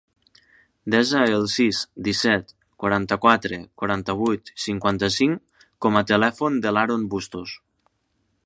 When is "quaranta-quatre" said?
2.85-3.61